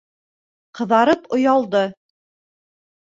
Ҡыҙарып 0.79 1.29
оялды. 1.37 1.85